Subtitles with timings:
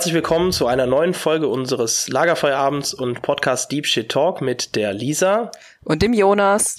[0.00, 4.94] Herzlich willkommen zu einer neuen Folge unseres Lagerfeuerabends und Podcast Deep Shit Talk mit der
[4.94, 5.50] Lisa
[5.84, 6.78] und dem Jonas.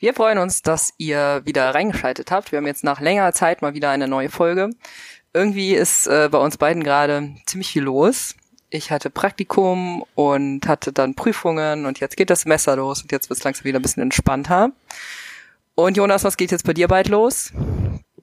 [0.00, 2.50] Wir freuen uns, dass ihr wieder reingeschaltet habt.
[2.50, 4.70] Wir haben jetzt nach längerer Zeit mal wieder eine neue Folge.
[5.32, 8.34] Irgendwie ist äh, bei uns beiden gerade ziemlich viel los.
[8.68, 13.30] Ich hatte Praktikum und hatte dann Prüfungen und jetzt geht das Messer los und jetzt
[13.30, 14.72] wird es langsam wieder ein bisschen entspannter.
[15.76, 17.52] Und Jonas, was geht jetzt bei dir bald los?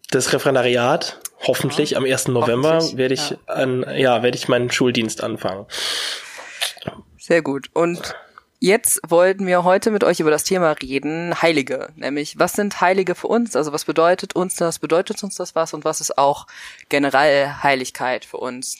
[0.09, 1.97] Das Referendariat hoffentlich ja.
[1.97, 2.29] am 1.
[2.29, 3.37] November werde ich ja.
[3.47, 5.65] an, ja, werde ich meinen Schuldienst anfangen.
[7.17, 7.69] Sehr gut.
[7.73, 8.15] Und
[8.59, 11.89] jetzt wollten wir heute mit euch über das Thema reden, Heilige.
[11.95, 13.55] Nämlich, was sind Heilige für uns?
[13.55, 14.79] Also was bedeutet uns das?
[14.79, 15.73] Bedeutet uns das was?
[15.73, 16.47] Und was ist auch
[16.89, 18.79] generell Heiligkeit für uns?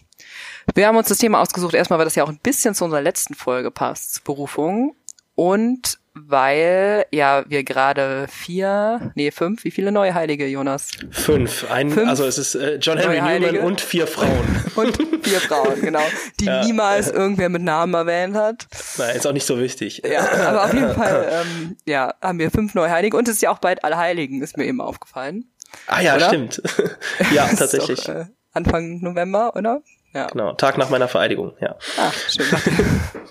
[0.73, 3.02] Wir haben uns das Thema ausgesucht, erstmal, weil das ja auch ein bisschen zu unserer
[3.02, 4.96] letzten Folge passt, Berufung.
[5.36, 10.90] Und weil ja wir gerade vier, nee fünf, wie viele neue Heilige, Jonas?
[11.12, 11.70] Fünf.
[11.72, 14.64] Ein, fünf also es ist äh, John Henry Newman und vier Frauen.
[14.76, 16.03] und vier Frauen, genau,
[16.40, 16.64] die ja.
[16.64, 18.68] niemals irgendwer mit Namen erwähnt hat.
[18.98, 20.02] Nein, ist auch nicht so wichtig.
[20.06, 23.42] Ja, aber auf jeden Fall, ähm, ja, haben wir fünf neue Heilige und es ist
[23.42, 25.46] ja auch bald Allerheiligen, ist mir eben aufgefallen.
[25.88, 26.28] Ah ja, oder?
[26.28, 26.62] stimmt.
[27.34, 28.03] ja, tatsächlich.
[28.03, 29.81] Doch, äh, Anfang November, oder?
[30.14, 30.28] Ja.
[30.28, 31.78] Genau, Tag nach meiner Vereidigung, ja.
[31.98, 32.46] Ah, schön.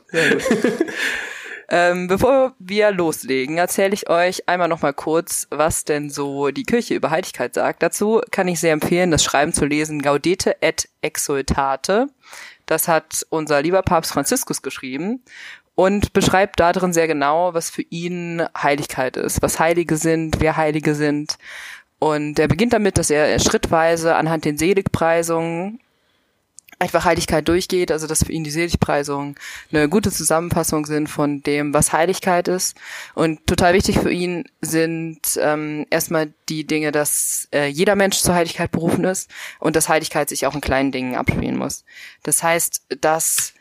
[0.06, 0.42] Sehr gut.
[1.72, 6.64] Ähm, bevor wir loslegen, erzähle ich euch einmal noch mal kurz, was denn so die
[6.64, 7.84] Kirche über Heiligkeit sagt.
[7.84, 12.08] Dazu kann ich sehr empfehlen, das Schreiben zu lesen, Gaudete et Exultate.
[12.66, 15.22] Das hat unser lieber Papst Franziskus geschrieben
[15.76, 20.96] und beschreibt darin sehr genau, was für ihn Heiligkeit ist, was Heilige sind, wer Heilige
[20.96, 21.38] sind.
[22.00, 25.78] Und er beginnt damit, dass er schrittweise anhand den Seligpreisungen
[26.80, 29.36] einfach Heiligkeit durchgeht, also dass für ihn die Seligpreisungen
[29.70, 32.76] eine gute Zusammenfassung sind von dem, was Heiligkeit ist.
[33.14, 38.34] Und total wichtig für ihn sind ähm, erstmal die Dinge, dass äh, jeder Mensch zur
[38.34, 41.84] Heiligkeit berufen ist und dass Heiligkeit sich auch in kleinen Dingen abspielen muss.
[42.22, 43.52] Das heißt, dass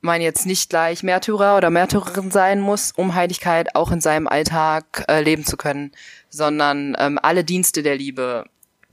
[0.00, 5.04] man jetzt nicht gleich Märtyrer oder Märtyrerin sein muss, um Heiligkeit auch in seinem Alltag
[5.08, 5.92] äh, leben zu können,
[6.30, 8.44] sondern ähm, alle Dienste der Liebe,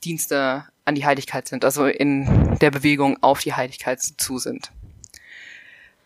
[0.04, 4.72] Dienste an die Heiligkeit sind, also in der Bewegung auf die Heiligkeit zu sind.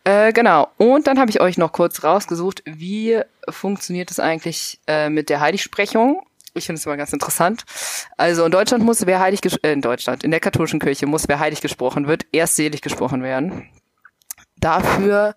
[0.04, 0.70] Äh, genau.
[0.78, 5.42] Und dann habe ich euch noch kurz rausgesucht, wie funktioniert es eigentlich äh, mit der
[5.42, 6.22] Heiligsprechung.
[6.54, 7.66] Ich finde es immer ganz interessant.
[8.16, 11.40] Also in Deutschland muss wer heilig äh, in Deutschland in der katholischen Kirche muss wer
[11.40, 13.70] heilig gesprochen wird erst selig gesprochen werden.
[14.56, 15.36] Dafür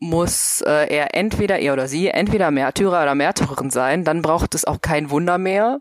[0.00, 4.64] muss äh, er entweder er oder sie entweder Märtyrer oder Märtyrerin sein, dann braucht es
[4.64, 5.80] auch kein Wunder mehr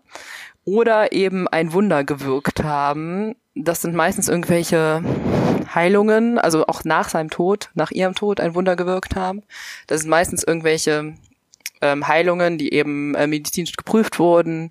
[0.69, 3.35] oder eben ein Wunder gewirkt haben.
[3.56, 5.03] Das sind meistens irgendwelche
[5.74, 9.41] Heilungen, also auch nach seinem Tod, nach ihrem Tod ein Wunder gewirkt haben.
[9.88, 11.16] Das sind meistens irgendwelche
[11.81, 14.69] ähm, Heilungen, die eben äh, medizinisch geprüft wurden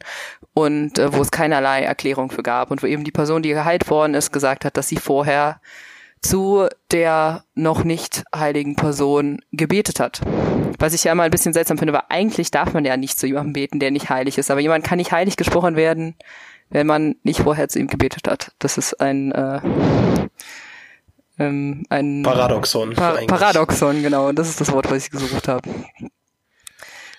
[0.54, 3.90] und äh, wo es keinerlei Erklärung für gab und wo eben die Person, die geheilt
[3.90, 5.60] worden ist, gesagt hat, dass sie vorher
[6.20, 10.20] zu der noch nicht heiligen Person gebetet hat.
[10.78, 13.26] Was ich ja immer ein bisschen seltsam finde, weil eigentlich darf man ja nicht zu
[13.26, 14.50] jemandem beten, der nicht heilig ist.
[14.50, 16.16] Aber jemand kann nicht heilig gesprochen werden,
[16.70, 18.52] wenn man nicht vorher zu ihm gebetet hat.
[18.58, 19.60] Das ist ein äh,
[21.38, 22.94] ähm, ein Paradoxon.
[22.94, 24.32] Pa Paradoxon, genau.
[24.32, 25.68] Das ist das Wort, was ich gesucht habe.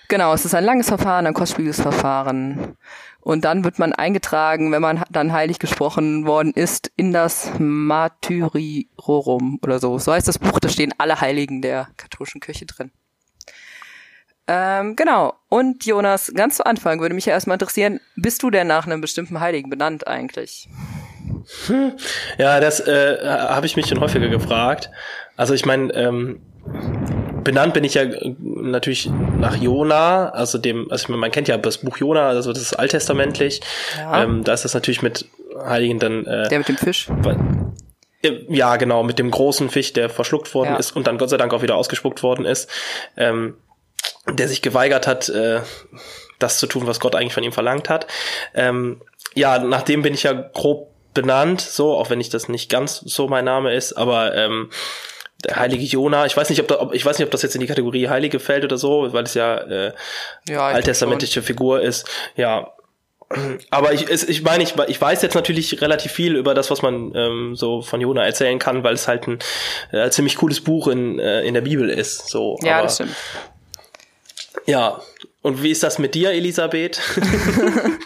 [0.08, 2.76] Genau, es ist ein langes Verfahren, ein kostspieliges Verfahren.
[3.20, 9.58] Und dann wird man eingetragen, wenn man dann heilig gesprochen worden ist, in das Martyriorum
[9.62, 9.98] oder so.
[9.98, 12.90] So heißt das Buch, da stehen alle Heiligen der katholischen Kirche drin.
[14.52, 15.34] Ähm, genau.
[15.48, 19.00] Und Jonas, ganz zu Anfang würde mich ja erstmal interessieren, bist du denn nach einem
[19.00, 20.68] bestimmten Heiligen benannt eigentlich?
[21.66, 21.92] Hm.
[22.38, 24.90] Ja, das äh, habe ich mich schon häufiger gefragt.
[25.36, 26.40] Also ich meine, ähm,
[27.44, 29.08] benannt bin ich ja äh, natürlich
[29.38, 33.60] nach Jona, also dem, also man kennt ja das Buch Jona, also das ist alttestamentlich.
[33.98, 34.24] Ja.
[34.24, 35.26] Ähm, da ist das natürlich mit
[35.64, 36.26] Heiligen dann.
[36.26, 37.08] Äh, Der mit dem Fisch.
[38.22, 40.76] Äh, ja, genau, mit dem großen Fisch, der verschluckt worden ja.
[40.76, 42.68] ist und dann Gott sei Dank auch wieder ausgespuckt worden ist.
[43.16, 43.54] Ähm,
[44.26, 45.60] der sich geweigert hat, äh,
[46.38, 48.06] das zu tun, was Gott eigentlich von ihm verlangt hat.
[48.54, 49.02] Ähm,
[49.34, 53.28] ja, nachdem bin ich ja grob benannt, so, auch wenn ich das nicht ganz so
[53.28, 54.70] mein Name ist, aber ähm,
[55.44, 57.54] der heilige Jona, ich weiß nicht, ob, da, ob ich weiß nicht, ob das jetzt
[57.54, 59.92] in die Kategorie Heilige fällt oder so, weil es ja, äh,
[60.48, 62.08] ja alttestamentliche Figur ist.
[62.36, 62.72] Ja,
[63.70, 67.12] aber ich, ich meine, ich, ich weiß jetzt natürlich relativ viel über das, was man
[67.14, 69.38] ähm, so von Jona erzählen kann, weil es halt ein
[69.92, 72.28] äh, ziemlich cooles Buch in, äh, in der Bibel ist.
[72.28, 73.14] So, ja, aber, das stimmt.
[74.66, 75.00] Ja,
[75.42, 77.00] und wie ist das mit dir, Elisabeth?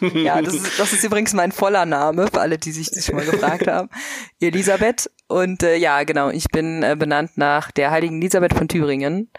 [0.14, 3.16] ja, das ist, das ist übrigens mein voller Name, für alle, die sich das schon
[3.16, 3.88] mal gefragt haben.
[4.40, 5.10] Elisabeth.
[5.26, 9.30] Und äh, ja, genau, ich bin äh, benannt nach der heiligen Elisabeth von Thüringen.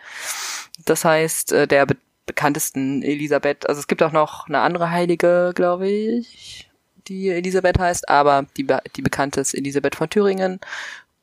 [0.83, 3.69] Das heißt, äh, der be bekanntesten Elisabeth.
[3.69, 6.67] Also es gibt auch noch eine andere Heilige, glaube ich,
[7.07, 8.65] die Elisabeth heißt, aber die,
[8.95, 10.59] die bekannte ist Elisabeth von Thüringen.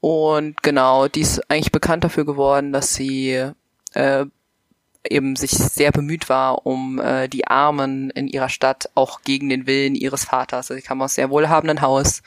[0.01, 3.51] Und genau, die ist eigentlich bekannt dafür geworden, dass sie
[3.95, 4.27] äh,
[5.09, 9.67] eben sich sehr bemüht war, um äh, die Armen in ihrer Stadt auch gegen den
[9.67, 10.69] Willen ihres Vaters.
[10.69, 12.23] Sie kam aus sehr wohlhabenden Haus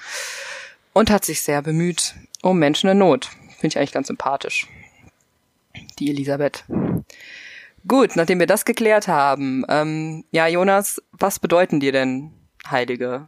[0.93, 3.25] und hat sich sehr bemüht um Menschen in Not.
[3.25, 4.67] Finde ich eigentlich ganz sympathisch.
[5.99, 6.63] Die Elisabeth.
[7.87, 12.31] Gut, nachdem wir das geklärt haben, ähm, ja, Jonas, was bedeuten dir denn
[12.69, 13.27] Heilige?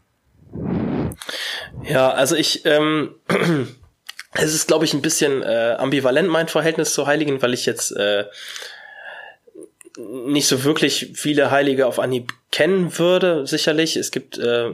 [1.83, 3.15] Ja, also ich, ähm,
[4.33, 7.91] es ist, glaube ich, ein bisschen äh, ambivalent mein Verhältnis zu Heiligen, weil ich jetzt
[7.91, 8.25] äh,
[9.97, 13.95] nicht so wirklich viele Heilige auf Anhieb kennen würde, sicherlich.
[13.95, 14.71] Es gibt äh,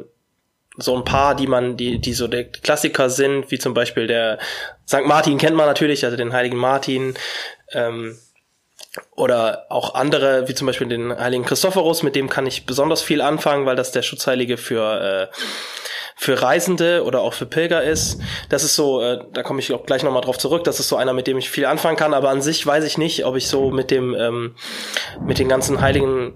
[0.77, 4.39] so ein paar, die man, die, die so der Klassiker sind, wie zum Beispiel der
[4.87, 5.05] St.
[5.05, 7.13] Martin kennt man natürlich, also den heiligen Martin,
[7.71, 8.17] ähm,
[9.15, 13.21] oder auch andere, wie zum Beispiel den heiligen Christophorus, mit dem kann ich besonders viel
[13.21, 15.35] anfangen, weil das der Schutzheilige für äh,
[16.15, 18.19] für Reisende oder auch für Pilger ist.
[18.49, 20.95] Das ist so, äh, da komme ich auch gleich nochmal drauf zurück, das ist so
[20.95, 23.47] einer, mit dem ich viel anfangen kann, aber an sich weiß ich nicht, ob ich
[23.47, 24.55] so mit dem, ähm,
[25.25, 26.33] mit den ganzen heiligen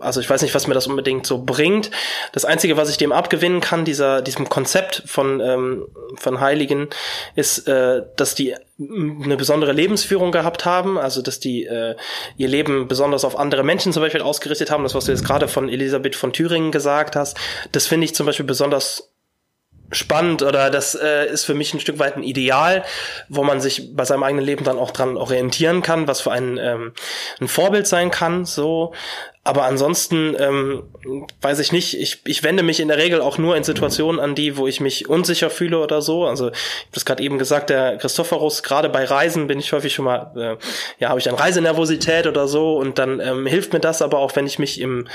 [0.00, 1.90] also ich weiß nicht, was mir das unbedingt so bringt.
[2.32, 5.86] Das Einzige, was ich dem abgewinnen kann, dieser, diesem Konzept von, ähm,
[6.16, 6.88] von Heiligen,
[7.36, 11.96] ist, äh, dass die eine besondere Lebensführung gehabt haben, also dass die äh,
[12.36, 14.82] ihr Leben besonders auf andere Menschen zum Beispiel ausgerichtet haben.
[14.82, 17.38] Das, was du jetzt gerade von Elisabeth von Thüringen gesagt hast,
[17.72, 19.09] das finde ich zum Beispiel besonders
[19.92, 22.84] spannend oder das äh, ist für mich ein Stück weit ein Ideal,
[23.28, 26.58] wo man sich bei seinem eigenen Leben dann auch dran orientieren kann, was für einen
[26.58, 26.92] ähm,
[27.40, 28.44] ein Vorbild sein kann.
[28.44, 28.92] So,
[29.42, 30.82] aber ansonsten ähm,
[31.40, 31.98] weiß ich nicht.
[31.98, 34.80] Ich, ich wende mich in der Regel auch nur in Situationen an die, wo ich
[34.80, 36.26] mich unsicher fühle oder so.
[36.26, 38.62] Also ich habe das gerade eben gesagt, der Christophorus.
[38.62, 40.56] Gerade bei Reisen bin ich häufig schon mal, äh,
[40.98, 44.36] ja, habe ich dann Reisenervosität oder so und dann ähm, hilft mir das aber auch,
[44.36, 45.08] wenn ich mich im,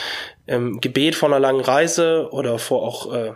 [0.48, 3.34] im Gebet vor einer langen Reise oder vor auch äh,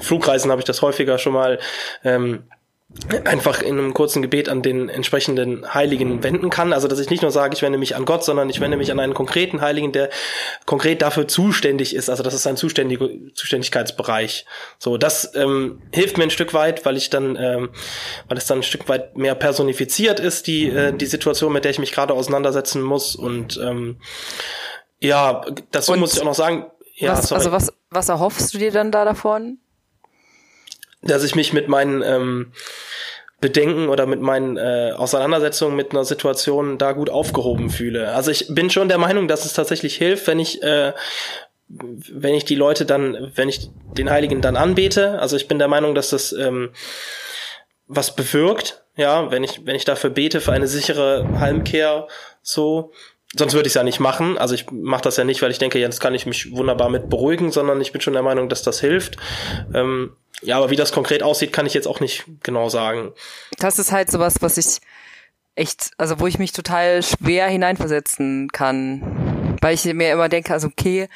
[0.00, 1.58] Flugreisen habe ich das häufiger schon mal
[2.04, 2.44] ähm,
[3.24, 6.72] einfach in einem kurzen Gebet an den entsprechenden Heiligen wenden kann.
[6.72, 8.92] Also dass ich nicht nur sage, ich wende mich an Gott, sondern ich wende mich
[8.92, 10.10] an einen konkreten Heiligen, der
[10.66, 12.10] konkret dafür zuständig ist.
[12.10, 14.44] Also das ist sein zuständige, Zuständigkeitsbereich.
[14.78, 17.70] So, das ähm, hilft mir ein Stück weit, weil ich dann, ähm,
[18.28, 21.70] weil es dann ein Stück weit mehr personifiziert ist, die, äh, die Situation, mit der
[21.70, 23.16] ich mich gerade auseinandersetzen muss.
[23.16, 24.00] Und ähm,
[25.00, 28.58] ja, dazu Und muss ich auch noch sagen, ja, was, also was, was erhoffst du
[28.58, 29.58] dir dann da davon?
[31.02, 32.52] Dass ich mich mit meinen ähm,
[33.40, 38.12] Bedenken oder mit meinen äh, Auseinandersetzungen mit einer Situation da gut aufgehoben fühle.
[38.12, 40.92] Also ich bin schon der Meinung, dass es tatsächlich hilft, wenn ich äh,
[41.68, 45.18] wenn ich die Leute dann, wenn ich den Heiligen dann anbete.
[45.20, 46.70] Also ich bin der Meinung, dass das ähm,
[47.86, 52.08] was bewirkt, ja, wenn ich wenn ich dafür bete für eine sichere Heimkehr
[52.42, 52.92] so
[53.34, 54.38] sonst würde ich es ja nicht machen.
[54.38, 57.08] Also ich mache das ja nicht, weil ich denke, jetzt kann ich mich wunderbar mit
[57.08, 59.16] beruhigen, sondern ich bin schon der Meinung, dass das hilft.
[59.74, 63.12] Ähm, ja, aber wie das konkret aussieht, kann ich jetzt auch nicht genau sagen.
[63.58, 64.80] Das ist halt sowas, was ich
[65.54, 69.56] echt, also wo ich mich total schwer hineinversetzen kann.
[69.60, 71.08] Weil ich mir immer denke, also okay,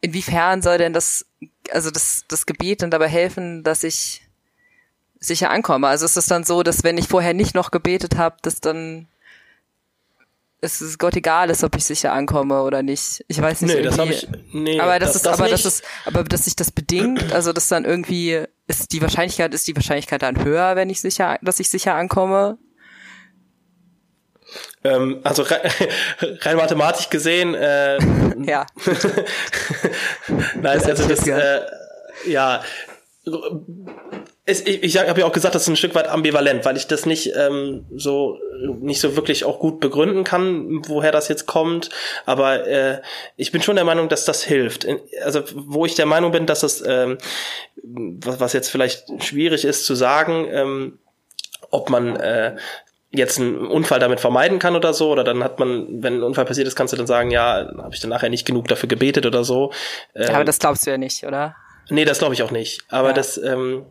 [0.00, 1.24] inwiefern soll denn das,
[1.70, 4.22] also das, das Gebet dann dabei helfen, dass ich
[5.18, 5.88] sicher ankomme?
[5.88, 9.08] Also ist es dann so, dass wenn ich vorher nicht noch gebetet habe, dass dann
[10.62, 13.24] es ist Gott egal ist, ob ich sicher ankomme oder nicht.
[13.26, 13.74] Ich weiß nicht.
[13.74, 14.28] Nee, das habe ich.
[14.52, 15.54] Nee, aber das, das ist, das aber nicht.
[15.54, 19.66] das ist, aber dass sich das bedingt, also dass dann irgendwie ist die Wahrscheinlichkeit, ist
[19.66, 22.58] die Wahrscheinlichkeit dann höher, wenn ich sicher, dass ich sicher ankomme?
[24.84, 25.60] Ähm, also rein,
[26.42, 27.54] rein mathematisch gesehen.
[27.54, 27.98] Äh,
[28.46, 28.64] ja.
[30.54, 31.60] Nein, also das, äh,
[32.26, 32.62] ja
[34.44, 37.06] ich ich habe ja auch gesagt, das ist ein Stück weit ambivalent, weil ich das
[37.06, 38.38] nicht ähm, so
[38.80, 41.90] nicht so wirklich auch gut begründen kann, woher das jetzt kommt.
[42.26, 43.00] Aber äh,
[43.36, 44.86] ich bin schon der Meinung, dass das hilft.
[45.24, 47.18] Also wo ich der Meinung bin, dass das ähm,
[47.82, 50.98] was, was jetzt vielleicht schwierig ist zu sagen, ähm,
[51.70, 52.56] ob man äh,
[53.12, 56.46] jetzt einen Unfall damit vermeiden kann oder so, oder dann hat man, wenn ein Unfall
[56.46, 59.26] passiert ist, kannst du dann sagen, ja, habe ich dann nachher nicht genug dafür gebetet
[59.26, 59.72] oder so.
[60.14, 61.54] Ähm, aber das glaubst du ja nicht, oder?
[61.90, 62.82] Nee, das glaube ich auch nicht.
[62.88, 63.14] Aber ja.
[63.14, 63.84] das, ähm,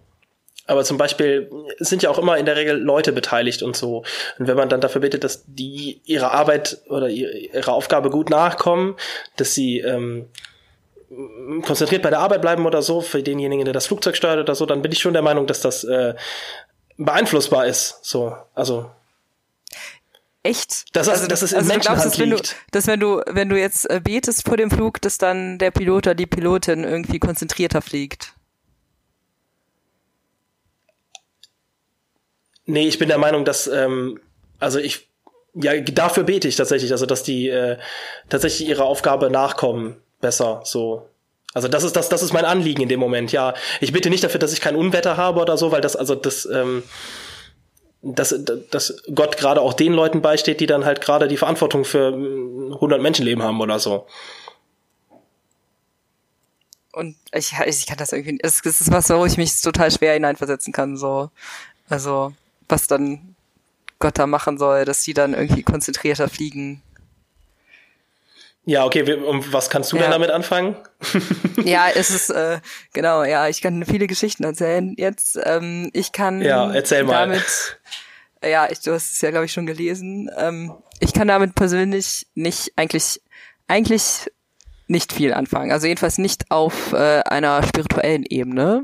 [0.67, 1.49] aber zum Beispiel
[1.79, 4.03] sind ja auch immer in der Regel Leute beteiligt und so.
[4.37, 8.95] Und wenn man dann dafür bittet, dass die ihrer Arbeit oder ihrer Aufgabe gut nachkommen,
[9.37, 10.29] dass sie ähm,
[11.63, 14.65] konzentriert bei der Arbeit bleiben oder so, für denjenigen, der das Flugzeug steuert oder so,
[14.65, 16.13] dann bin ich schon der Meinung, dass das äh,
[16.97, 17.99] beeinflussbar ist.
[18.03, 18.89] So, also
[20.43, 20.85] Echt?
[20.93, 22.37] Das, also, das ist in also glaubst, dass, wenn du,
[22.71, 26.07] dass wenn du, wenn du jetzt äh, betest vor dem Flug, dass dann der Pilot
[26.07, 28.33] oder die Pilotin irgendwie konzentrierter fliegt?
[32.65, 34.19] Nee, ich bin der Meinung, dass, ähm,
[34.59, 35.09] also ich,
[35.53, 37.77] ja, dafür bete ich tatsächlich, also dass die äh,
[38.29, 41.07] tatsächlich ihrer Aufgabe nachkommen, besser, so.
[41.53, 43.33] Also das ist das, das ist mein Anliegen in dem Moment.
[43.33, 46.15] Ja, ich bitte nicht dafür, dass ich kein Unwetter habe oder so, weil das also
[46.15, 46.83] das ähm,
[48.01, 48.33] dass,
[48.71, 53.01] dass Gott gerade auch den Leuten beisteht, die dann halt gerade die Verantwortung für 100
[53.01, 54.07] Menschenleben haben oder so.
[56.93, 60.73] Und ich, ich kann das irgendwie, es ist was, wo ich mich total schwer hineinversetzen
[60.73, 61.29] kann, so.
[61.89, 62.33] Also,
[62.71, 63.35] was dann
[63.99, 66.81] Gott da machen soll, dass die dann irgendwie konzentrierter fliegen.
[68.63, 70.03] Ja, okay, und was kannst du ja.
[70.03, 70.75] denn damit anfangen?
[71.63, 72.59] ja, es ist, äh,
[72.93, 74.93] genau, ja, ich kann viele Geschichten erzählen.
[74.97, 77.27] Jetzt, ähm, ich kann ja, erzähl mal.
[77.27, 77.79] damit,
[78.43, 80.29] ja, ich, du hast es ja, glaube ich, schon gelesen.
[80.37, 83.21] Ähm, ich kann damit persönlich nicht, eigentlich,
[83.67, 84.29] eigentlich
[84.87, 85.71] nicht viel anfangen.
[85.71, 88.83] Also jedenfalls nicht auf äh, einer spirituellen Ebene.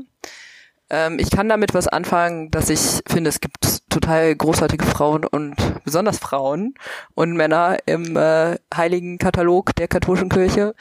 [0.90, 5.56] Ähm, ich kann damit was anfangen, dass ich finde, es gibt total großartige Frauen und
[5.84, 6.74] besonders Frauen
[7.14, 10.74] und Männer im äh, heiligen Katalog der katholischen Kirche.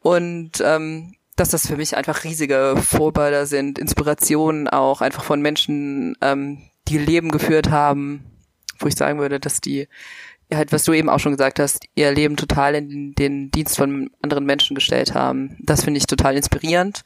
[0.00, 6.16] Und ähm, dass das für mich einfach riesige Vorbilder sind, Inspirationen auch einfach von Menschen,
[6.20, 8.24] ähm, die Leben geführt haben,
[8.78, 9.88] wo ich sagen würde, dass die
[10.52, 14.10] halt, was du eben auch schon gesagt hast, ihr Leben total in den Dienst von
[14.22, 15.56] anderen Menschen gestellt haben.
[15.60, 17.02] Das finde ich total inspirierend.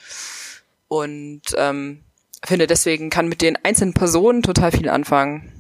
[0.87, 2.05] Und ähm,
[2.45, 5.53] finde deswegen kann mit den einzelnen Personen total viel anfangen.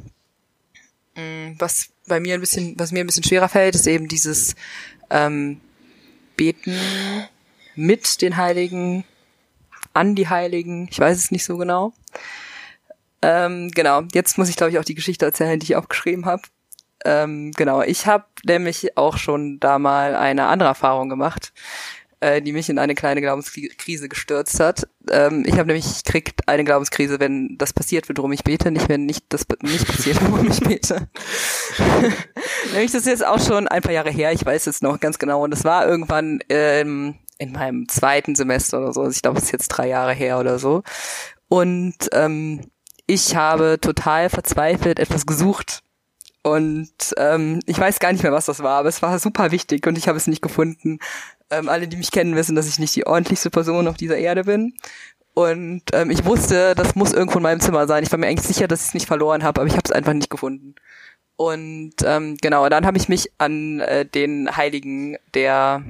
[1.14, 4.54] Mm, was bei mir ein bisschen, was mir ein bisschen schwerer fällt, ist eben dieses
[5.10, 5.60] ähm,
[6.36, 6.76] Beten
[7.74, 9.04] mit den Heiligen,
[9.92, 10.88] an die Heiligen.
[10.90, 11.92] Ich weiß es nicht so genau.
[13.22, 16.42] Ähm, genau, jetzt muss ich glaube ich auch die Geschichte erzählen, die ich aufgeschrieben habe.
[17.04, 21.52] Ähm, genau, ich habe nämlich auch schon da mal eine andere Erfahrung gemacht,
[22.22, 24.86] äh, die mich in eine kleine Glaubenskrise gestürzt hat.
[25.10, 29.06] Ähm, ich habe nämlich kriegt eine Glaubenskrise, wenn das passiert, worum ich bete, nicht wenn
[29.06, 31.08] nicht das nicht passiert, worum ich bete.
[32.72, 35.18] nämlich das ist jetzt auch schon ein paar Jahre her, ich weiß jetzt noch ganz
[35.18, 39.00] genau, und das war irgendwann ähm, in meinem zweiten Semester oder so.
[39.00, 40.84] Also ich glaube, es ist jetzt drei Jahre her oder so.
[41.48, 42.60] Und ähm,
[43.08, 45.82] ich habe total verzweifelt etwas gesucht
[46.42, 49.86] und ähm, ich weiß gar nicht mehr, was das war, aber es war super wichtig
[49.86, 50.98] und ich habe es nicht gefunden.
[51.52, 54.44] Ähm, alle, die mich kennen, wissen, dass ich nicht die ordentlichste Person auf dieser Erde
[54.44, 54.74] bin.
[55.34, 58.02] Und ähm, ich wusste, das muss irgendwo in meinem Zimmer sein.
[58.02, 59.92] Ich war mir eigentlich sicher, dass ich es nicht verloren habe, aber ich habe es
[59.92, 60.74] einfach nicht gefunden.
[61.36, 65.82] Und ähm, genau, dann habe ich mich an äh, den Heiligen der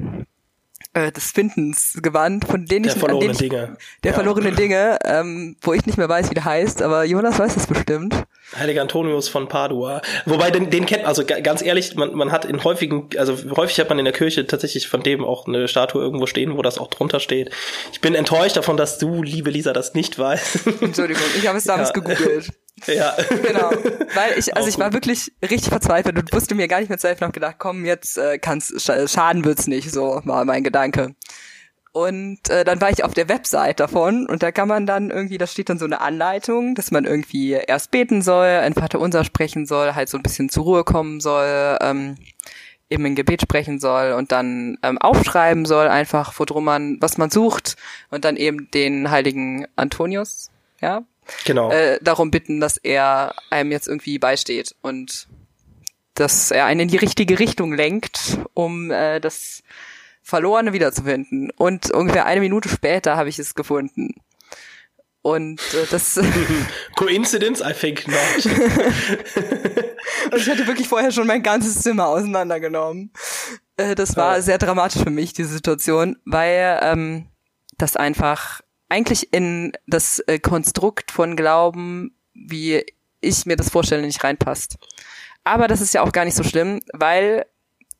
[0.95, 3.77] äh, des Findens gewandt, von denen der ich verlorenen ich, Dinge.
[4.05, 4.15] Der ja.
[4.15, 7.67] verlorenen Dinge, ähm, wo ich nicht mehr weiß, wie der heißt, aber Jonas weiß es
[7.67, 8.25] bestimmt.
[8.57, 10.03] Heiliger Antonius von Padua.
[10.27, 13.89] Wobei den, den kennt, also ganz ehrlich, man, man hat in häufigen, also häufig hat
[13.89, 16.89] man in der Kirche tatsächlich von dem auch eine Statue irgendwo stehen, wo das auch
[16.89, 17.51] drunter steht.
[17.93, 20.67] Ich bin enttäuscht davon, dass du, liebe Lisa, das nicht weißt.
[20.83, 21.95] Entschuldigung, ich habe es damals ja.
[21.95, 22.51] gegoogelt.
[22.87, 23.15] Ja.
[23.29, 23.71] Genau.
[23.71, 27.07] Weil ich, also ich war wirklich richtig verzweifelt und wusste mir gar nicht mehr zu
[27.07, 28.73] helfen und gedacht, komm, jetzt äh, kann's,
[29.07, 31.15] schaden wird's nicht, so war mein Gedanke.
[31.93, 35.37] Und äh, dann war ich auf der Website davon und da kann man dann irgendwie,
[35.37, 39.67] da steht dann so eine Anleitung, dass man irgendwie erst beten soll, ein Vaterunser sprechen
[39.67, 42.17] soll, halt so ein bisschen zur Ruhe kommen soll, ähm,
[42.89, 47.29] eben ein Gebet sprechen soll und dann ähm, aufschreiben soll, einfach worum man, was man
[47.29, 47.77] sucht
[48.11, 51.03] und dann eben den heiligen Antonius, ja,
[51.45, 51.71] genau.
[51.73, 55.29] äh, darum bitten, dass er einem jetzt irgendwie beisteht und
[56.15, 59.63] dass er einen in die richtige Richtung lenkt, um äh, das
[60.23, 61.51] Verlorene wiederzufinden.
[61.57, 64.15] Und ungefähr eine Minute später habe ich es gefunden.
[65.23, 66.21] Und äh, das
[66.97, 67.61] Coincidence?
[67.61, 68.17] I think not.
[70.31, 73.13] also ich hatte wirklich vorher schon mein ganzes Zimmer auseinandergenommen.
[73.77, 77.29] Äh, das war sehr dramatisch für mich, diese Situation, weil ähm,
[77.79, 82.85] das einfach eigentlich in das äh, Konstrukt von Glauben, wie
[83.21, 84.77] ich mir das vorstelle, nicht reinpasst.
[85.45, 87.47] Aber das ist ja auch gar nicht so schlimm, weil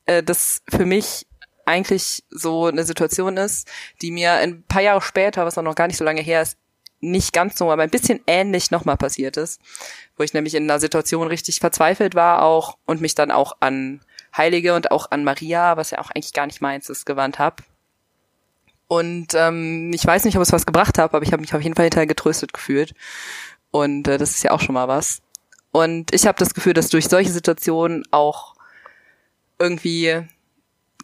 [0.07, 1.27] äh, das für mich
[1.65, 3.69] eigentlich so eine Situation ist,
[4.01, 6.59] die mir ein paar Jahre später, was auch noch gar nicht so lange her ist,
[7.01, 9.61] nicht ganz so, aber ein bisschen ähnlich nochmal passiert ist,
[10.17, 14.01] wo ich nämlich in einer Situation richtig verzweifelt war auch und mich dann auch an
[14.37, 17.65] Heilige und auch an Maria, was ja auch eigentlich gar nicht meins ist, gewandt habe.
[18.87, 21.63] Und ähm, ich weiß nicht, ob es was gebracht hat, aber ich habe mich auf
[21.63, 22.95] jeden Fall hinterher getröstet gefühlt.
[23.71, 25.23] Und äh, das ist ja auch schon mal was.
[25.73, 28.55] Und ich habe das Gefühl, dass durch solche Situationen auch
[29.59, 30.27] irgendwie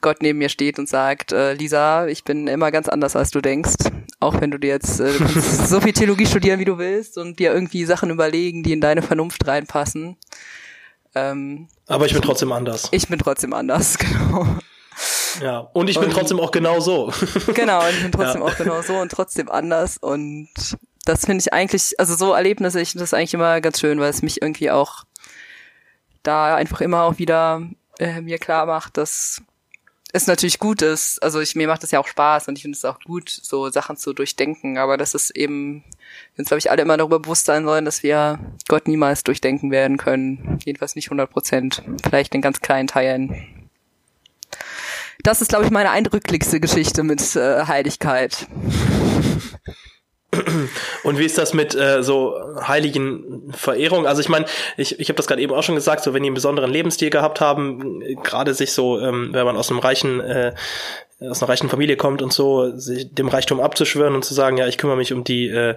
[0.01, 3.41] Gott neben mir steht und sagt, äh, Lisa, ich bin immer ganz anders, als du
[3.41, 3.75] denkst.
[4.21, 7.39] Auch wenn du dir jetzt äh, du so viel Theologie studieren, wie du willst und
[7.39, 10.17] dir irgendwie Sachen überlegen, die in deine Vernunft reinpassen.
[11.15, 12.89] Ähm, Aber ich bin trotzdem anders.
[12.91, 14.47] Ich bin trotzdem anders, genau.
[15.41, 17.13] Ja, und ich bin und, trotzdem auch genau so.
[17.55, 18.47] genau, und ich bin trotzdem ja.
[18.47, 19.97] auch genau so und trotzdem anders.
[19.99, 20.49] Und
[21.05, 24.11] das finde ich eigentlich, also so Erlebnisse, ich finde das eigentlich immer ganz schön, weil
[24.11, 25.05] es mich irgendwie auch
[26.23, 27.63] da einfach immer auch wieder
[27.99, 29.43] äh, mir klar macht, dass
[30.13, 32.77] es natürlich gut ist, also ich, mir macht es ja auch Spaß und ich finde
[32.77, 35.85] es auch gut, so Sachen zu durchdenken, aber das ist eben,
[36.35, 38.39] wir uns glaube ich alle immer darüber bewusst sein sollen, dass wir
[38.69, 40.59] Gott niemals durchdenken werden können.
[40.65, 43.69] Jedenfalls nicht 100 Prozent, vielleicht in ganz kleinen Teilen.
[45.23, 48.47] Das ist glaube ich meine eindrücklichste Geschichte mit äh, Heiligkeit.
[51.05, 54.07] Und wie ist das mit äh, so heiligen Verehrung?
[54.07, 54.45] Also ich meine,
[54.77, 57.11] ich, ich habe das gerade eben auch schon gesagt, so wenn die einen besonderen Lebensstil
[57.11, 60.55] gehabt haben, gerade sich so, ähm, wenn man aus einem reichen äh,
[61.21, 64.69] aus einer reichen Familie kommt und so, sich dem Reichtum abzuschwören und zu sagen, ja,
[64.69, 65.75] ich kümmere mich um die äh,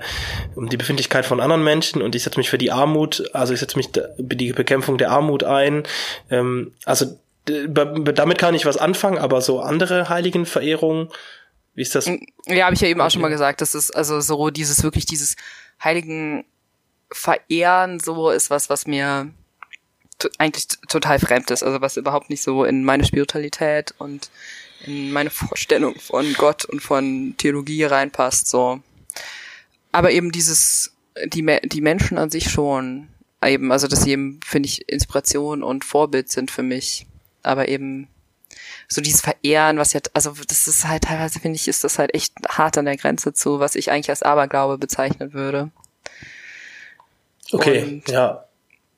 [0.56, 3.60] um die Befindlichkeit von anderen Menschen und ich setze mich für die Armut, also ich
[3.60, 5.84] setze mich für die Bekämpfung der Armut ein.
[6.30, 11.10] Ähm, also damit kann ich was anfangen, aber so andere heiligen Verehrungen
[11.74, 12.08] wie ist das?
[12.48, 13.62] Ja, habe ich ja eben auch schon mal gesagt.
[13.62, 15.36] Das ist also so dieses wirklich dieses
[15.84, 16.46] heiligen
[17.12, 19.32] Verehren so ist was, was mir
[20.38, 21.64] eigentlich total fremd ist.
[21.64, 24.30] Also was überhaupt nicht so in meine Spiritualität und
[24.86, 28.48] in meine Vorstellung von Gott und von Theologie reinpasst.
[28.48, 28.82] So,
[29.92, 30.94] aber eben dieses
[31.26, 33.08] die die Menschen an sich schon
[33.44, 37.08] eben, also dass sie eben finde ich Inspiration und Vorbild sind für mich,
[37.44, 38.08] aber eben
[38.92, 42.14] so dieses Verehren, was ja, also das ist halt teilweise, finde ich, ist das halt
[42.14, 45.72] echt hart an der Grenze zu, was ich eigentlich als Aberglaube bezeichnen würde.
[47.54, 48.44] Okay, Und, ja.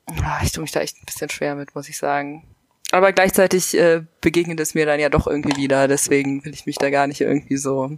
[0.07, 2.43] Ah, ich tue mich da echt ein bisschen schwer mit, muss ich sagen.
[2.91, 6.77] Aber gleichzeitig äh, begegnet es mir dann ja doch irgendwie wieder, deswegen will ich mich
[6.77, 7.95] da gar nicht irgendwie so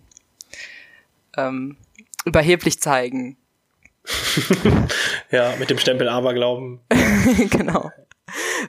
[1.38, 1.78] ähm,
[2.26, 3.38] überheblich zeigen.
[5.32, 6.82] ja, mit dem Stempel Aberglauben.
[7.50, 7.90] genau.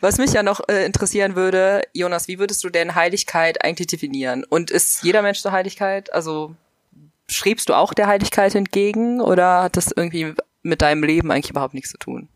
[0.01, 4.45] Was mich ja noch äh, interessieren würde, Jonas, wie würdest du denn Heiligkeit eigentlich definieren?
[4.45, 6.13] Und ist jeder Mensch zur Heiligkeit?
[6.13, 6.55] Also
[7.29, 11.75] schriebst du auch der Heiligkeit entgegen oder hat das irgendwie mit deinem Leben eigentlich überhaupt
[11.75, 12.29] nichts zu tun?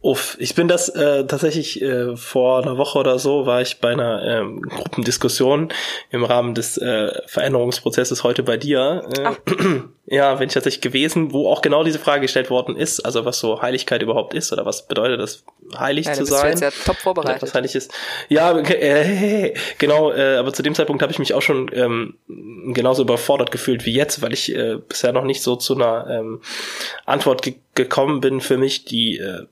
[0.00, 3.90] Uff, ich bin das äh, tatsächlich äh, vor einer Woche oder so war ich bei
[3.90, 5.72] einer ähm, Gruppendiskussion
[6.10, 9.02] im Rahmen des äh, Veränderungsprozesses heute bei dir.
[9.18, 13.24] Äh, ja, bin ich tatsächlich gewesen, wo auch genau diese Frage gestellt worden ist, also
[13.24, 15.42] was so Heiligkeit überhaupt ist oder was bedeutet das,
[15.76, 16.52] heilig ja, zu sein.
[16.52, 17.42] Bist du jetzt ja top vorbereitet.
[17.42, 17.92] Was heilig ist.
[18.28, 22.14] Ja, äh, genau, äh, aber zu dem Zeitpunkt habe ich mich auch schon ähm,
[22.72, 26.40] genauso überfordert gefühlt wie jetzt, weil ich äh, bisher noch nicht so zu einer ähm,
[27.04, 29.44] Antwort ge gekommen bin für mich, die äh,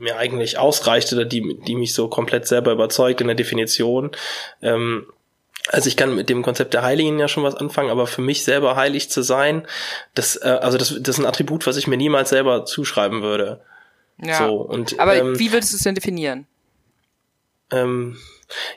[0.00, 4.10] mir eigentlich ausreicht oder die, die mich so komplett selber überzeugt in der Definition.
[4.62, 5.06] Ähm,
[5.68, 8.44] also ich kann mit dem Konzept der Heiligen ja schon was anfangen, aber für mich
[8.44, 9.66] selber heilig zu sein,
[10.14, 13.60] das, äh, also das, das ist ein Attribut, was ich mir niemals selber zuschreiben würde.
[14.22, 14.38] Ja.
[14.38, 16.46] So, und, aber ähm, wie würdest du es denn definieren?
[17.70, 18.16] Ähm,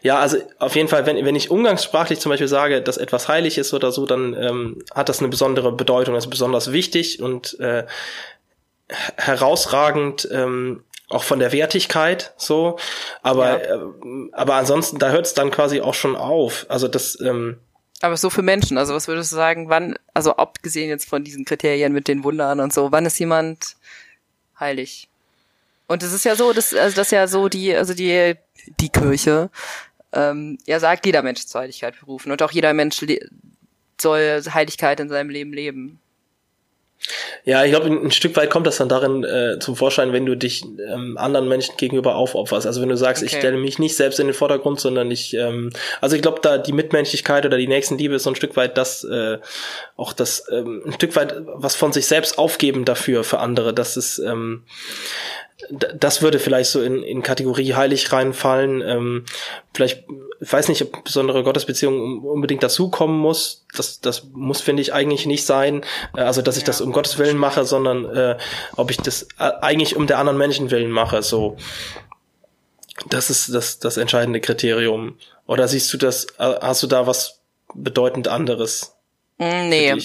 [0.01, 3.57] ja, also auf jeden Fall, wenn, wenn ich umgangssprachlich zum Beispiel sage, dass etwas heilig
[3.57, 7.59] ist oder so, dann ähm, hat das eine besondere Bedeutung, das ist besonders wichtig und
[7.59, 7.85] äh,
[9.17, 12.77] herausragend ähm, auch von der Wertigkeit so,
[13.21, 13.75] aber ja.
[13.75, 13.79] äh,
[14.31, 16.65] aber ansonsten da hört es dann quasi auch schon auf.
[16.69, 17.57] Also das ähm,
[18.01, 21.45] aber so für Menschen, also was würdest du sagen, wann, also abgesehen jetzt von diesen
[21.45, 23.77] Kriterien mit den Wundern und so, wann ist jemand
[24.59, 25.07] heilig?
[25.87, 28.35] Und es ist ja so, dass also das ja so die also die
[28.79, 29.49] die Kirche
[30.11, 33.05] ähm, ja sagt, jeder Mensch zur Heiligkeit berufen und auch jeder Mensch
[33.99, 35.99] soll Heiligkeit in seinem Leben leben.
[37.43, 40.35] Ja, ich glaube, ein, Stück weit kommt das dann darin äh, zum Vorschein, wenn du
[40.35, 42.65] dich ähm, anderen Menschen gegenüber aufopferst.
[42.65, 43.31] Also wenn du sagst, okay.
[43.31, 46.57] ich stelle mich nicht selbst in den Vordergrund, sondern ich, ähm, also ich glaube, da
[46.57, 49.39] die Mitmenschlichkeit oder die Nächstenliebe ist so ein Stück weit das, äh,
[49.97, 53.73] auch das, ähm, ein Stück weit was von sich selbst aufgeben dafür, für andere.
[53.73, 54.63] Das ist, ähm,
[55.69, 58.81] das würde vielleicht so in, in Kategorie heilig reinfallen.
[58.81, 59.25] Ähm,
[59.73, 60.03] vielleicht,
[60.41, 63.65] ich weiß nicht, ob besondere Gottesbeziehung unbedingt dazukommen muss.
[63.75, 65.83] Das, das muss, finde ich, eigentlich nicht sein.
[66.15, 68.37] Äh, also, dass ich ja, das um Gottes Willen mache, sondern äh,
[68.75, 71.21] ob ich das äh, eigentlich um der anderen Menschen willen mache.
[71.21, 71.57] So,
[73.09, 75.17] das ist das, das entscheidende Kriterium.
[75.45, 77.41] Oder siehst du das, äh, hast du da was
[77.73, 78.95] bedeutend anderes?
[79.37, 79.95] Mm, nee.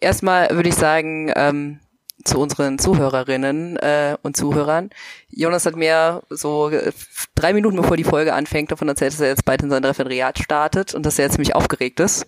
[0.00, 1.80] Erstmal würde ich sagen, ähm,
[2.24, 4.90] zu unseren Zuhörerinnen äh, und Zuhörern.
[5.30, 6.92] Jonas hat mir so äh,
[7.34, 10.38] drei Minuten bevor die Folge anfängt davon erzählt, dass er jetzt bald in sein Referendariat
[10.38, 12.26] startet und dass er jetzt ziemlich aufgeregt ist.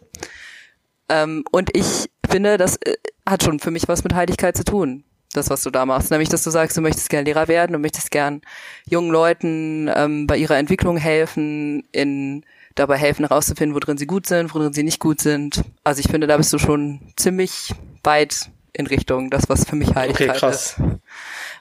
[1.09, 2.95] Ähm, und ich finde, das äh,
[3.29, 5.05] hat schon für mich was mit Heiligkeit zu tun.
[5.33, 6.11] Das, was du da machst.
[6.11, 8.41] Nämlich, dass du sagst, du möchtest gern Lehrer werden, du möchtest gern
[8.89, 14.27] jungen Leuten ähm, bei ihrer Entwicklung helfen, in dabei helfen herauszufinden, wo drin sie gut
[14.27, 15.63] sind, wo drin sie nicht gut sind.
[15.85, 17.73] Also ich finde, da bist du schon ziemlich
[18.03, 20.79] weit in Richtung das, was für mich Heiligkeit okay, krass.
[20.79, 20.89] ist.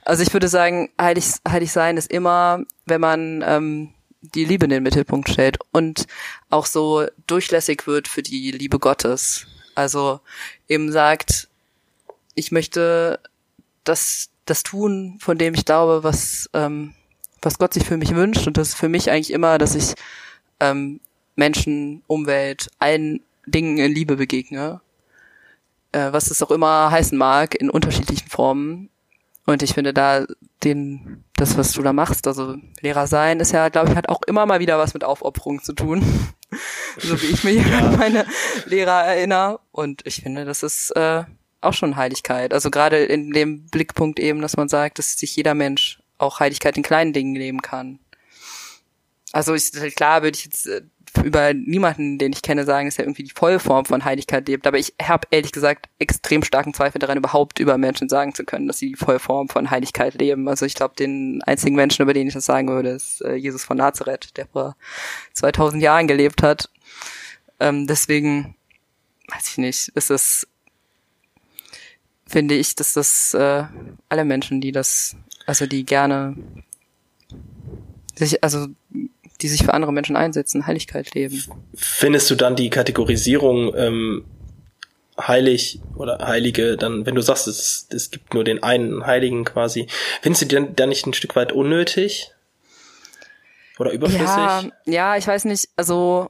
[0.04, 4.72] Also ich würde sagen, heilig, heilig sein ist immer, wenn man ähm, die Liebe in
[4.72, 6.08] den Mittelpunkt stellt und
[6.50, 9.48] auch so durchlässig wird für die Liebe Gottes.
[9.76, 10.20] Also
[10.68, 11.48] eben sagt,
[12.36, 13.20] ich möchte
[13.84, 16.94] das, das tun, von dem ich glaube, was, ähm,
[17.42, 18.46] was Gott sich für mich wünscht.
[18.48, 19.94] Und das ist für mich eigentlich immer, dass ich
[20.60, 21.00] ähm,
[21.36, 24.82] Menschen, Umwelt, allen Dingen in Liebe begegne.
[25.92, 28.90] Äh, was es auch immer heißen mag, in unterschiedlichen Formen.
[29.46, 30.26] Und ich finde da
[30.64, 34.22] den, das, was du da machst, also Lehrer sein, ist ja, glaube ich, hat auch
[34.28, 36.04] immer mal wieder was mit Aufopferung zu tun.
[37.00, 37.80] so wie ich mich ja.
[37.80, 38.26] an meine
[38.66, 39.60] Lehrer erinnere.
[39.72, 41.24] Und ich finde, das ist äh,
[41.62, 42.54] auch schon Heiligkeit.
[42.54, 46.78] Also gerade in dem Blickpunkt eben, dass man sagt, dass sich jeder Mensch auch Heiligkeit
[46.78, 48.00] in kleinen Dingen leben kann.
[49.32, 50.82] Also ich, klar würde ich jetzt äh,
[51.24, 54.68] über niemanden, den ich kenne, sagen, dass er irgendwie die Vollform von Heiligkeit lebt.
[54.68, 58.68] Aber ich habe ehrlich gesagt extrem starken Zweifel daran, überhaupt über Menschen sagen zu können,
[58.68, 60.48] dass sie die Vollform von Heiligkeit leben.
[60.48, 63.64] Also ich glaube, den einzigen Menschen, über den ich das sagen würde, ist äh, Jesus
[63.64, 64.76] von Nazareth, der vor
[65.34, 66.70] 2000 Jahren gelebt hat.
[67.60, 68.56] Ähm, deswegen
[69.28, 70.48] weiß ich nicht, ist es
[72.30, 73.64] finde ich, dass das äh,
[74.08, 75.16] alle Menschen, die das,
[75.48, 76.36] also die gerne
[78.16, 78.68] sich, also
[79.42, 81.44] die sich für andere Menschen einsetzen, Heiligkeit leben.
[81.74, 84.26] Findest du dann die Kategorisierung ähm,
[85.20, 89.88] heilig oder Heilige, dann, wenn du sagst, es, es gibt nur den einen Heiligen quasi,
[90.22, 92.32] findest du die dann, dann nicht ein Stück weit unnötig?
[93.78, 94.28] Oder überflüssig?
[94.28, 96.30] Ja, ja, ich weiß nicht, also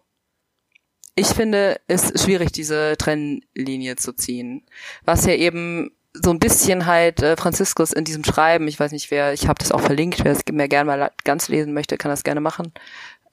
[1.15, 4.65] ich finde es schwierig, diese Trennlinie zu ziehen.
[5.03, 9.11] Was ja eben so ein bisschen halt äh, Franziskus in diesem Schreiben, ich weiß nicht
[9.11, 12.11] wer, ich habe das auch verlinkt, wer es mir gerne mal ganz lesen möchte, kann
[12.11, 12.73] das gerne machen.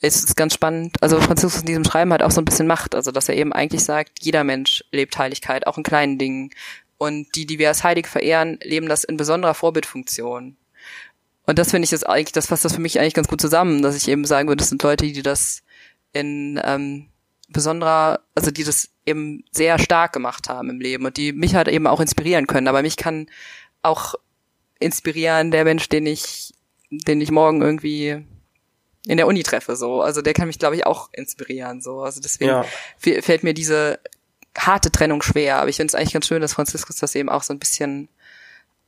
[0.00, 1.02] Es ist ganz spannend.
[1.02, 3.52] Also Franziskus in diesem Schreiben hat auch so ein bisschen Macht, also dass er eben
[3.52, 6.50] eigentlich sagt, jeder Mensch lebt Heiligkeit, auch in kleinen Dingen.
[6.98, 10.56] Und die, die wir als heilig verehren, leben das in besonderer Vorbildfunktion.
[11.46, 13.82] Und das finde ich jetzt eigentlich, das fasst das für mich eigentlich ganz gut zusammen,
[13.82, 15.62] dass ich eben sagen würde, das sind Leute, die das
[16.12, 17.08] in ähm,
[17.48, 21.68] besonderer, also die das eben sehr stark gemacht haben im Leben und die mich halt
[21.68, 22.68] eben auch inspirieren können.
[22.68, 23.28] Aber mich kann
[23.82, 24.14] auch
[24.78, 26.54] inspirieren der Mensch, den ich,
[26.90, 28.24] den ich morgen irgendwie
[29.06, 30.02] in der Uni treffe, so.
[30.02, 32.00] Also der kann mich, glaube ich, auch inspirieren, so.
[32.00, 32.64] Also deswegen ja.
[32.98, 34.00] fällt mir diese
[34.58, 35.58] harte Trennung schwer.
[35.58, 38.08] Aber ich finde es eigentlich ganz schön, dass Franziskus das eben auch so ein bisschen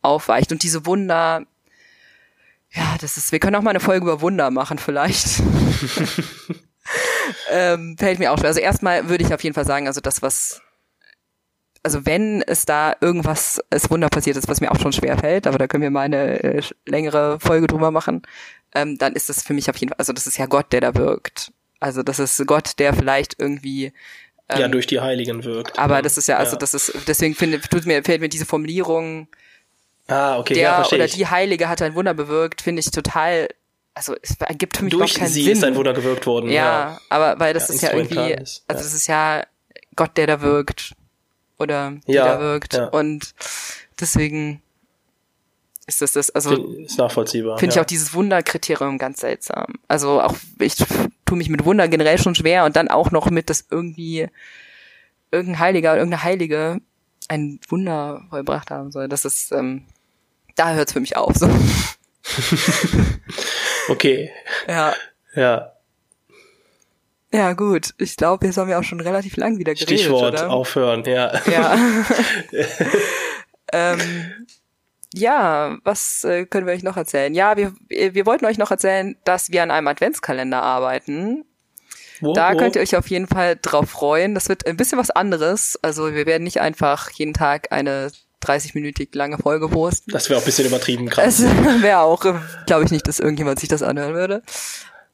[0.03, 0.51] aufweicht.
[0.51, 1.45] Und diese Wunder,
[2.71, 5.27] ja, das ist, wir können auch mal eine Folge über Wunder machen, vielleicht.
[7.51, 8.49] ähm, fällt mir auch schwer.
[8.49, 10.61] Also erstmal würde ich auf jeden Fall sagen, also das, was
[11.83, 15.47] also wenn es da irgendwas, es Wunder passiert ist, was mir auch schon schwer fällt,
[15.47, 18.23] aber da können wir mal eine äh, längere Folge drüber machen,
[18.75, 20.81] ähm, dann ist das für mich auf jeden Fall, also das ist ja Gott, der
[20.81, 21.53] da wirkt.
[21.81, 23.93] Also das ist Gott, der vielleicht irgendwie
[24.49, 25.79] ähm, ja durch die Heiligen wirkt.
[25.79, 26.03] Aber ja.
[26.03, 26.59] das ist ja, also ja.
[26.59, 29.29] das ist, deswegen finde, tut mir, fällt mir diese Formulierung,
[30.09, 31.15] ah, okay, der ja, oder ich.
[31.15, 33.49] die Heilige hat ein Wunder bewirkt, finde ich total
[33.99, 35.53] also es ergibt für mich Durch überhaupt keinen sie Sinn.
[35.55, 36.51] ist ein Wunder gewirkt worden.
[36.51, 37.01] Ja, ja.
[37.09, 38.65] aber weil das ja, ist ja irgendwie, ist.
[38.69, 39.45] also es ist ja
[39.97, 40.95] Gott, der da wirkt
[41.59, 43.35] oder die ja, da wirkt und
[43.99, 44.63] deswegen
[45.89, 47.59] ist das das, also ist nachvollziehbar.
[47.59, 49.75] Finde ich auch dieses Wunderkriterium ganz seltsam.
[49.89, 53.51] Also auch ich tue mich mit Wunder generell schon schwer und dann auch noch mit,
[53.51, 54.29] dass irgendwie
[55.33, 56.81] irgendein Heiliger oder irgendeine Heilige
[57.27, 59.09] ein Wunder vollbracht haben soll.
[59.09, 59.83] Das ist, ähm,
[60.55, 61.35] da hört es für mich auf.
[61.35, 61.49] So.
[63.89, 64.31] okay.
[64.67, 64.95] Ja.
[65.35, 65.73] Ja.
[67.33, 67.95] Ja, gut.
[67.99, 70.51] Ich glaube, jetzt haben wir auch schon relativ lang wieder geredet, Stichwort oder?
[70.51, 71.39] aufhören, ja.
[71.47, 71.77] Ja.
[73.73, 74.01] ähm,
[75.15, 77.35] ja, was äh, können wir euch noch erzählen?
[77.35, 81.45] Ja, wir, wir wollten euch noch erzählen, dass wir an einem Adventskalender arbeiten.
[82.21, 82.57] Wo, da wo?
[82.57, 84.35] könnt ihr euch auf jeden Fall drauf freuen.
[84.35, 85.79] Das wird ein bisschen was anderes.
[85.83, 88.11] Also wir werden nicht einfach jeden Tag eine
[88.45, 90.11] 30-minütig lange Folge posten.
[90.11, 91.41] Das wäre auch ein bisschen übertrieben krass.
[91.41, 91.43] Es
[91.83, 92.21] wäre auch,
[92.67, 94.43] glaube ich nicht, dass irgendjemand sich das anhören würde.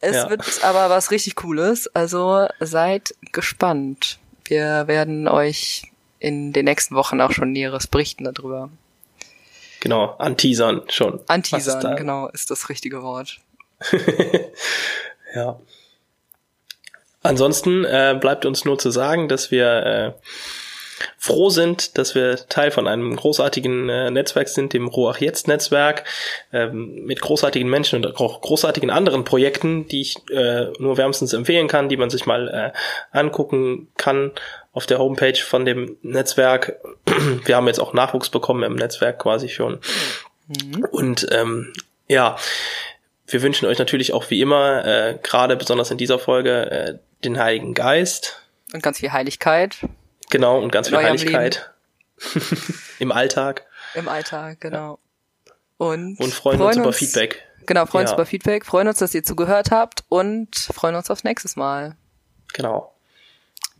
[0.01, 0.31] Es ja.
[0.31, 4.19] wird aber was richtig Cooles, also seid gespannt.
[4.45, 8.71] Wir werden euch in den nächsten Wochen auch schon Näheres berichten darüber.
[9.81, 11.21] Genau, anteasern schon.
[11.27, 13.41] Anteasern, genau, ist das richtige Wort.
[15.35, 15.59] ja.
[17.23, 20.13] Ansonsten äh, bleibt uns nur zu sagen, dass wir äh,
[21.19, 26.05] froh sind, dass wir Teil von einem großartigen äh, Netzwerk sind, dem Roach Jetzt Netzwerk,
[26.53, 31.69] ähm, mit großartigen Menschen und auch großartigen anderen Projekten, die ich äh, nur wärmstens empfehlen
[31.69, 34.33] kann, die man sich mal äh, angucken kann
[34.73, 36.81] auf der Homepage von dem Netzwerk.
[37.45, 39.79] Wir haben jetzt auch Nachwuchs bekommen im Netzwerk quasi schon.
[40.49, 40.85] Mhm.
[40.91, 41.73] Und ähm,
[42.09, 42.37] ja,
[43.27, 47.39] wir wünschen euch natürlich auch wie immer, äh, gerade besonders in dieser Folge, äh, den
[47.39, 48.43] Heiligen Geist.
[48.73, 49.79] Und ganz viel Heiligkeit.
[50.35, 51.71] Genau, und ganz viel Heiligkeit.
[52.99, 53.67] Im Alltag.
[53.95, 54.99] Im Alltag, genau.
[55.77, 57.45] Und, und freuen, freuen uns über Feedback.
[57.67, 58.11] Genau, freuen ja.
[58.11, 61.97] uns über Feedback, freuen uns, dass ihr zugehört habt und freuen uns aufs nächste Mal.
[62.53, 62.97] Genau.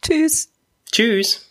[0.01, 0.53] Tschüss.
[0.93, 1.51] Tschüss.